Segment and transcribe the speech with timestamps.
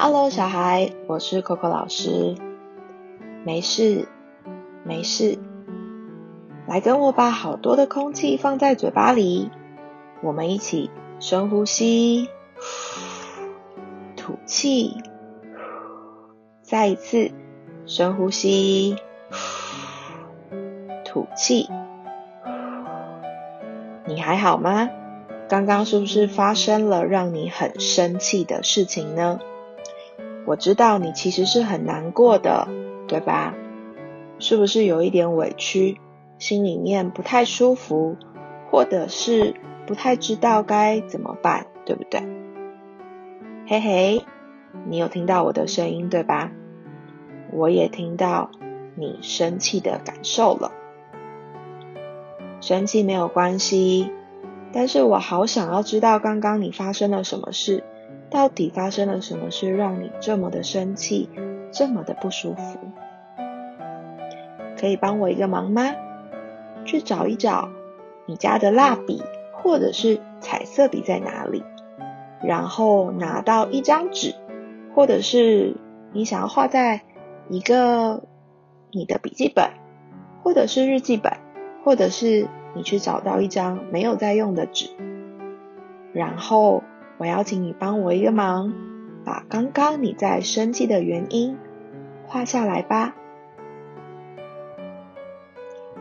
[0.00, 2.36] Hello，小孩，我是 Coco 老师。
[3.44, 4.06] 没事，
[4.84, 5.36] 没事，
[6.68, 9.50] 来跟我把好多的空气放在嘴巴里，
[10.22, 10.88] 我们一起
[11.18, 12.28] 深呼吸，
[14.14, 15.02] 吐气，
[16.62, 17.32] 再一次
[17.84, 18.94] 深呼吸，
[21.04, 21.68] 吐气。
[24.06, 24.88] 你还好吗？
[25.48, 29.40] 刚刚是不是发生了让你很生气的事情呢？
[30.48, 32.68] 我知道你其实是很难过的，
[33.06, 33.54] 对吧？
[34.38, 36.00] 是不是有一点委屈，
[36.38, 38.16] 心里面不太舒服，
[38.70, 39.54] 或者是
[39.86, 42.22] 不太知道该怎么办，对不对？
[43.66, 44.24] 嘿嘿，
[44.86, 46.50] 你有听到我的声音对吧？
[47.52, 48.50] 我也听到
[48.94, 50.72] 你生气的感受了。
[52.62, 54.10] 生气没有关系，
[54.72, 57.84] 但是我好想要知道刚刚你发生了什么事。
[58.30, 61.30] 到底发生了什么事，让你这么的生气，
[61.72, 62.78] 这么的不舒服？
[64.78, 65.94] 可以帮我一个忙吗？
[66.84, 67.70] 去找一找
[68.26, 71.64] 你家的蜡笔或者是彩色笔在哪里，
[72.42, 74.34] 然后拿到一张纸，
[74.94, 75.76] 或者是
[76.12, 77.00] 你想要画在
[77.48, 78.22] 一个
[78.92, 79.70] 你的笔记本，
[80.42, 81.32] 或者是日记本，
[81.82, 84.90] 或者是你去找到一张没有在用的纸，
[86.12, 86.82] 然后。
[87.18, 88.72] 我邀请你帮我一个忙，
[89.24, 91.58] 把刚刚你在生气的原因
[92.26, 93.16] 画下来吧。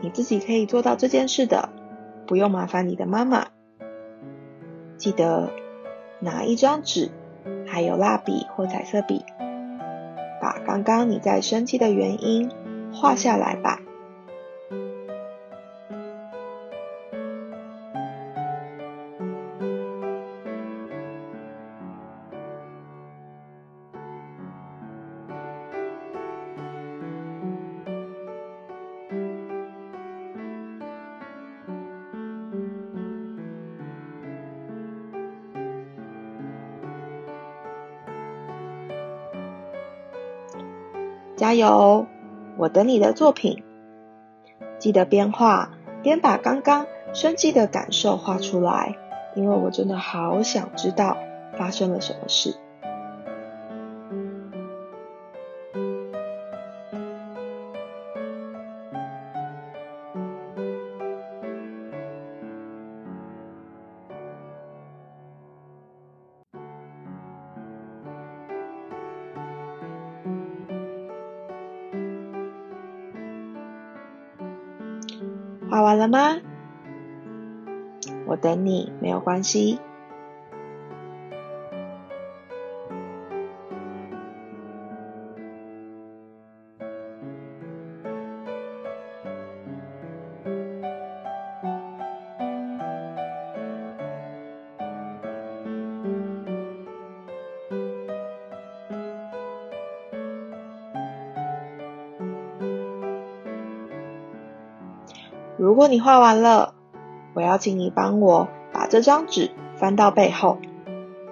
[0.00, 1.68] 你自己可以做到这件事的，
[2.26, 3.48] 不用麻烦你的妈妈。
[4.96, 5.50] 记得
[6.18, 7.10] 拿一张纸，
[7.66, 9.22] 还有蜡笔或彩色笔，
[10.40, 12.50] 把刚刚你在生气的原因
[12.90, 13.81] 画下来吧。
[41.42, 42.06] 加油！
[42.56, 43.64] 我等你的作品。
[44.78, 48.96] 记得边画边把刚刚生气的感受画出来，
[49.34, 51.16] 因为我真的好想知道
[51.58, 52.54] 发生了什么事。
[75.72, 76.36] 画完了吗？
[78.26, 79.80] 我等你，没有关系。
[105.62, 106.74] 如果你画完了，
[107.34, 110.58] 我要请你帮我把这张纸翻到背后，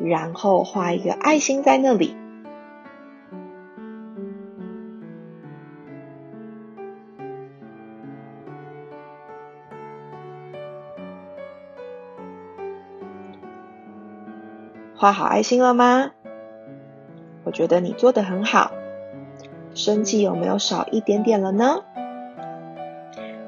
[0.00, 2.16] 然后画一个爱心在那里。
[14.96, 16.10] 画好爱心了吗？
[17.44, 18.72] 我觉得你做的很好。
[19.72, 21.84] 生气有没有少一点点了呢？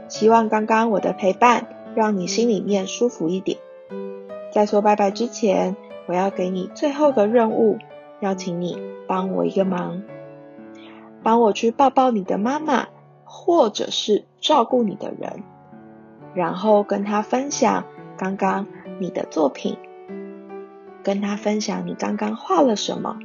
[0.09, 3.59] 希望刚刚我的陪伴让你心里面舒服一点。
[4.51, 5.77] 在说拜拜之前，
[6.07, 7.79] 我要给你最后个任务，
[8.21, 10.03] 邀请你帮我一个忙，
[11.23, 12.87] 帮我去抱抱你的妈妈，
[13.25, 15.43] 或者是照顾你的人，
[16.35, 17.85] 然后跟他分享
[18.17, 18.67] 刚刚
[18.99, 19.77] 你的作品，
[21.03, 23.19] 跟他分享你刚刚画了什么，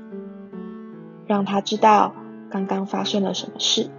[1.26, 2.14] 让他知道
[2.50, 3.90] 刚刚发生了什么事，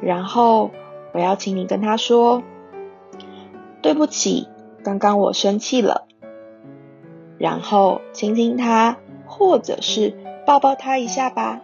[0.00, 0.70] 然后。
[1.14, 2.42] 我要请你跟他说
[3.80, 4.48] ：“对不起，
[4.82, 6.08] 刚刚我生气了。”
[7.38, 11.60] 然后亲亲他，或者是抱抱他一下吧，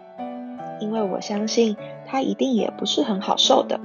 [0.79, 1.75] 因为我相信
[2.07, 3.81] 他一定也不是很好受的。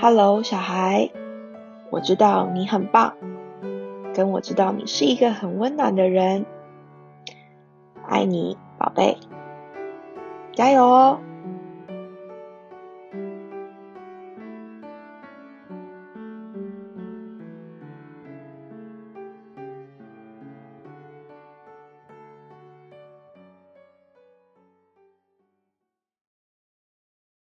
[0.00, 1.10] Hello，小孩，
[1.90, 3.14] 我知道你很棒，
[4.12, 6.44] 跟我知道你是一个很温暖的人，
[8.08, 9.16] 爱你，宝贝，
[10.54, 11.20] 加油哦！